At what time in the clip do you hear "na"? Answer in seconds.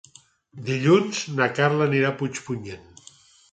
1.41-1.49